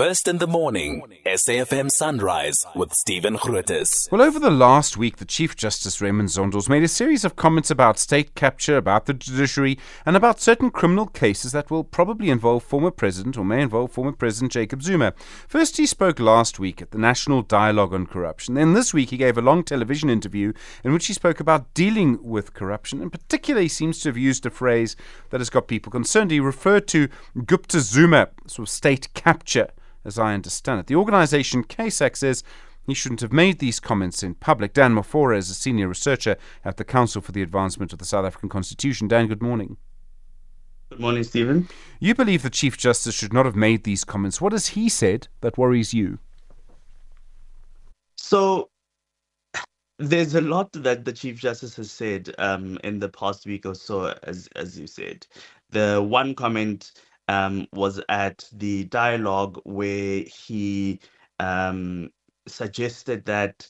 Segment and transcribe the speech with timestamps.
[0.00, 4.10] First in the morning, SAFM Sunrise with Stephen Grootes.
[4.10, 7.70] Well, over the last week, the Chief Justice Raymond Zondo made a series of comments
[7.70, 12.62] about state capture, about the judiciary, and about certain criminal cases that will probably involve
[12.62, 15.12] former President or may involve former President Jacob Zuma.
[15.46, 18.54] First, he spoke last week at the National Dialogue on Corruption.
[18.54, 22.18] Then this week, he gave a long television interview in which he spoke about dealing
[22.22, 23.02] with corruption.
[23.02, 24.96] In particular, he seems to have used a phrase
[25.28, 26.30] that has got people concerned.
[26.30, 27.10] He referred to
[27.44, 29.68] Gupta Zuma, sort of state capture
[30.04, 30.86] as I understand it.
[30.86, 32.42] The organisation CASAC says
[32.86, 34.72] he shouldn't have made these comments in public.
[34.72, 38.24] Dan Mafora is a senior researcher at the Council for the Advancement of the South
[38.24, 39.08] African Constitution.
[39.08, 39.76] Dan, good morning.
[40.90, 41.68] Good morning, Stephen.
[42.00, 44.40] You believe the Chief Justice should not have made these comments.
[44.40, 46.18] What has he said that worries you?
[48.16, 48.70] So,
[49.98, 53.74] there's a lot that the Chief Justice has said um, in the past week or
[53.74, 55.26] so, as as you said.
[55.70, 56.92] The one comment
[57.30, 61.00] um, was at the dialogue where he
[61.38, 62.10] um,
[62.48, 63.68] suggested that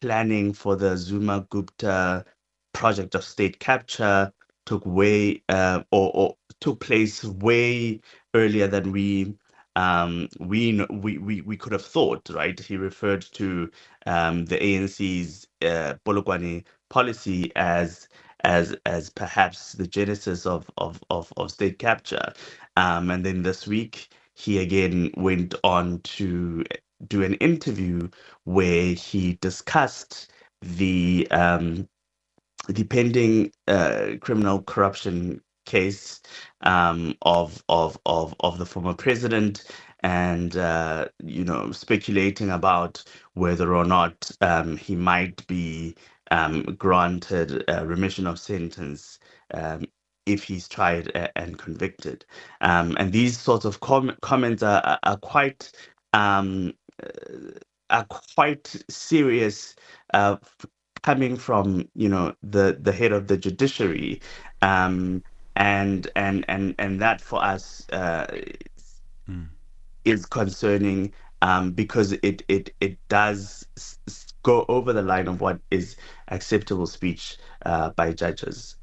[0.00, 2.26] planning for the Zuma Gupta
[2.74, 4.30] project of state capture
[4.66, 8.00] took way uh, or, or, took place way
[8.34, 9.34] earlier than we
[9.76, 12.28] um, we, we we we could have thought.
[12.30, 12.60] Right?
[12.60, 13.70] He referred to
[14.06, 18.08] um, the ANC's uh, Polokwane policy as
[18.44, 22.34] as as perhaps the genesis of of of, of state capture.
[22.78, 26.64] Um, and then this week he again went on to
[27.08, 28.10] do an interview
[28.44, 31.88] where he discussed the um,
[32.68, 36.20] the pending uh, criminal corruption case
[36.62, 39.64] um, of of of of the former president
[40.02, 45.96] and uh, you know speculating about whether or not um, he might be
[46.32, 49.20] um, granted a remission of sentence
[49.54, 49.86] um,
[50.28, 52.24] if he's tried and convicted.
[52.60, 55.72] Um, and these sorts of com- comments are, are quite
[56.12, 57.58] um, uh,
[57.90, 59.74] are quite serious
[60.14, 60.36] uh,
[61.02, 64.20] coming from you know the the head of the judiciary
[64.62, 65.22] um,
[65.56, 68.26] and and and and that for us uh,
[69.28, 69.46] mm.
[70.04, 71.12] is concerning
[71.42, 73.66] um, because it it it does
[74.42, 75.96] go over the line of what is
[76.28, 77.36] acceptable speech
[77.66, 78.76] uh, by judges.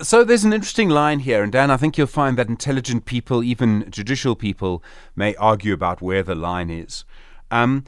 [0.00, 3.44] So there's an interesting line here, and Dan, I think you'll find that intelligent people,
[3.44, 4.82] even judicial people,
[5.14, 7.04] may argue about where the line is.
[7.50, 7.84] Um,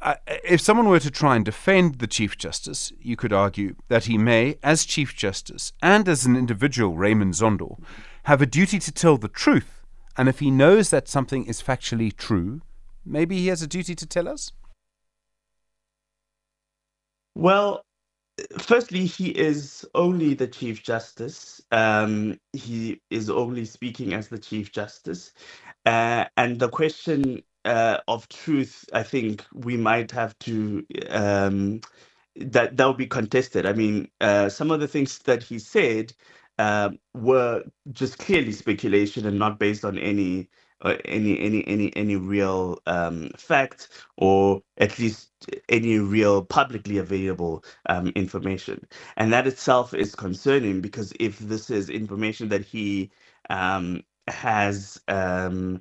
[0.00, 4.04] uh, if someone were to try and defend the Chief Justice, you could argue that
[4.04, 7.78] he may, as Chief Justice and as an individual, Raymond Zondo,
[8.24, 9.82] have a duty to tell the truth.
[10.16, 12.62] And if he knows that something is factually true,
[13.04, 14.52] maybe he has a duty to tell us?
[17.34, 17.82] Well,
[18.58, 21.60] firstly, he is only the Chief Justice.
[21.72, 25.32] Um, he is only speaking as the Chief Justice.
[25.86, 30.86] Uh, and the question uh, of truth, I think we might have to.
[31.10, 31.80] Um,
[32.36, 33.66] that that would be contested.
[33.66, 36.12] I mean, uh, some of the things that he said
[36.58, 40.48] uh, were just clearly speculation and not based on any
[40.82, 45.30] uh, any any any any real um, fact or at least
[45.68, 51.88] any real publicly available um, information and that itself is concerning because if this is
[51.88, 53.10] information that he
[53.48, 55.80] um, has um,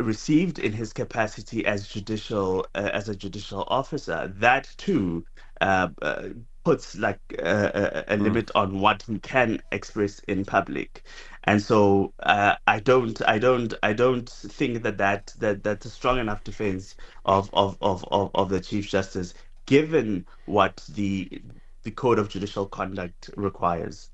[0.00, 5.24] received in his capacity as judicial uh, as a judicial officer that too
[5.62, 6.28] uh, uh,
[6.64, 8.22] puts like a, a, a mm.
[8.22, 11.04] limit on what he can express in public
[11.46, 15.90] and so uh, I don't I don't I don't think that that that that's a
[15.90, 16.96] strong enough defense
[17.26, 19.34] of of of of, of the chief justice
[19.66, 21.42] given what the
[21.84, 24.10] the code of judicial conduct requires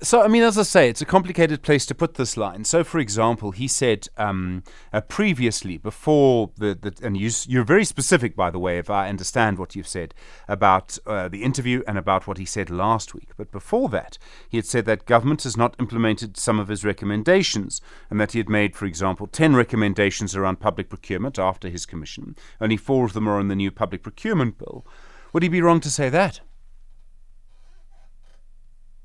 [0.00, 2.64] so, I mean, as I say, it's a complicated place to put this line.
[2.64, 7.84] So, for example, he said um, uh, previously, before the, the and you, you're very
[7.84, 10.14] specific, by the way, if I understand what you've said
[10.46, 13.30] about uh, the interview and about what he said last week.
[13.36, 17.80] But before that, he had said that government has not implemented some of his recommendations,
[18.08, 22.36] and that he had made, for example, 10 recommendations around public procurement after his commission.
[22.60, 24.86] Only four of them are in the new public procurement bill.
[25.32, 26.40] Would he be wrong to say that?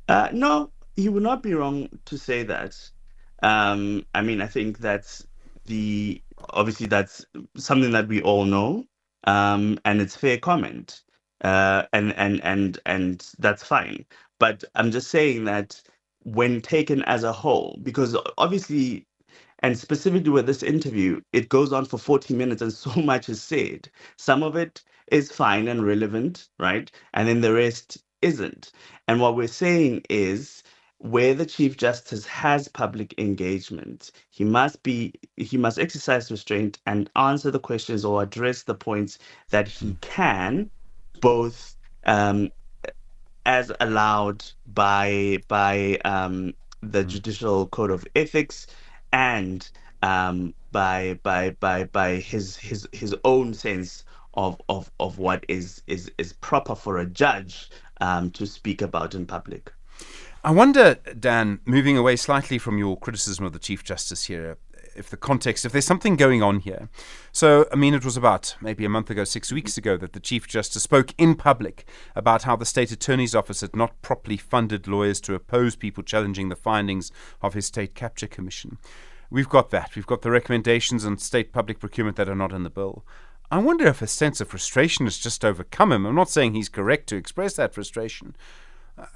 [0.07, 2.77] Uh, no, he would not be wrong to say that.
[3.41, 5.25] Um, I mean, I think that's
[5.65, 7.25] the obviously that's
[7.57, 8.85] something that we all know,
[9.25, 11.01] um, and it's fair comment,
[11.43, 14.05] uh, and and and and that's fine.
[14.39, 15.81] But I'm just saying that
[16.23, 19.07] when taken as a whole, because obviously,
[19.59, 23.41] and specifically with this interview, it goes on for 40 minutes, and so much is
[23.41, 23.89] said.
[24.17, 24.81] Some of it
[25.11, 28.71] is fine and relevant, right, and then the rest isn't.
[29.07, 30.63] And what we're saying is
[31.03, 37.09] where the chief justice has public engagement he must be he must exercise restraint and
[37.17, 39.19] answer the questions or address the points
[39.49, 40.71] that he can
[41.21, 42.49] both um,
[43.45, 48.67] as allowed by by um, the judicial code of ethics
[49.11, 49.69] and
[50.03, 54.05] um, by by by by his his his own sense
[54.35, 57.69] of of of what is is is proper for a judge
[58.01, 59.73] um, to speak about in public.
[60.45, 64.57] I wonder, Dan, moving away slightly from your criticism of the Chief Justice here,
[64.93, 66.89] if the context, if there's something going on here.
[67.31, 70.19] So, I mean, it was about maybe a month ago, six weeks ago, that the
[70.19, 74.85] Chief Justice spoke in public about how the State Attorney's Office had not properly funded
[74.85, 77.09] lawyers to oppose people challenging the findings
[77.41, 78.79] of his State Capture Commission.
[79.29, 79.95] We've got that.
[79.95, 83.05] We've got the recommendations on state public procurement that are not in the bill.
[83.49, 86.05] I wonder if a sense of frustration has just overcome him.
[86.05, 88.35] I'm not saying he's correct to express that frustration.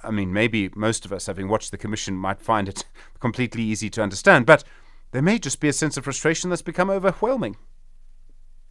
[0.04, 2.86] I mean, maybe most of us, having watched the Commission, might find it
[3.20, 4.64] completely easy to understand, but
[5.12, 7.58] there may just be a sense of frustration that's become overwhelming.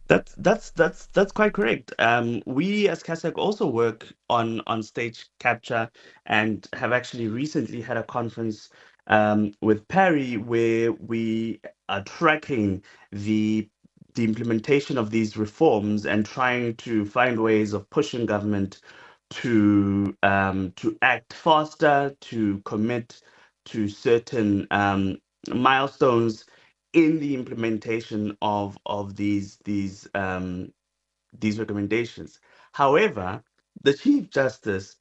[0.07, 1.93] That's that's that's that's quite correct.
[1.99, 5.89] Um, we as CASAC also work on on state capture
[6.25, 8.69] and have actually recently had a conference
[9.07, 11.59] um, with Perry where we
[11.89, 13.67] are tracking the
[14.15, 18.79] the implementation of these reforms and trying to find ways of pushing government
[19.31, 23.21] to um, to act faster, to commit
[23.67, 25.17] to certain um,
[25.49, 26.45] milestones
[26.93, 30.73] in the implementation of of these these um,
[31.39, 32.39] these recommendations.
[32.73, 33.43] However,
[33.83, 34.95] the Chief Justice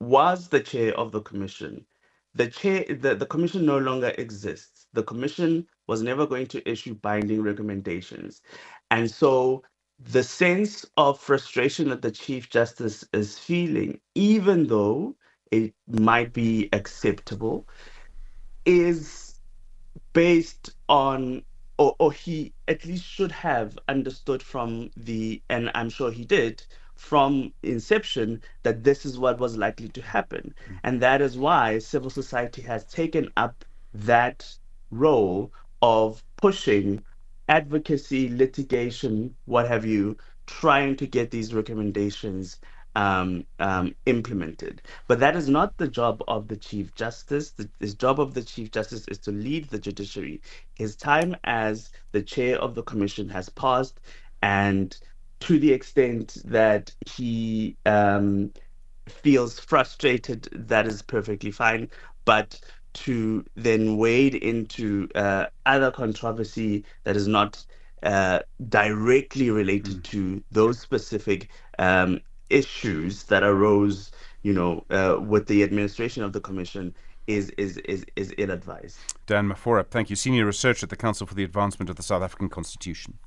[0.00, 1.86] was the chair of the commission.
[2.34, 4.86] The chair, the, the commission no longer exists.
[4.92, 8.42] The commission was never going to issue binding recommendations.
[8.90, 9.62] And so
[9.98, 15.14] the sense of frustration that the Chief Justice is feeling, even though
[15.50, 17.66] it might be acceptable,
[18.64, 19.40] is
[20.12, 21.42] based on,
[21.78, 26.62] or, or he at least should have understood from the, and I'm sure he did,
[26.94, 30.54] from inception that this is what was likely to happen.
[30.68, 30.78] Mm.
[30.84, 33.64] And that is why civil society has taken up
[33.94, 34.46] that
[34.90, 35.52] role
[35.82, 37.02] of pushing
[37.48, 40.16] advocacy, litigation, what have you,
[40.46, 42.58] trying to get these recommendations
[42.96, 44.80] um, um, implemented.
[45.06, 47.50] But that is not the job of the Chief Justice.
[47.50, 50.40] The, the job of the Chief Justice is to lead the judiciary.
[50.74, 54.00] His time as the chair of the commission has passed,
[54.42, 54.96] and
[55.40, 58.50] to the extent that he um,
[59.06, 61.90] feels frustrated, that is perfectly fine.
[62.24, 62.58] But
[62.96, 67.64] to then wade into uh, other controversy that is not
[68.02, 70.02] uh, directly related mm.
[70.04, 74.10] to those specific um, issues that arose,
[74.42, 76.94] you know, uh, with the administration of the commission
[77.26, 78.98] is is is is ill advised.
[79.26, 82.22] Dan Mafora, thank you, senior researcher at the Council for the Advancement of the South
[82.22, 83.18] African Constitution.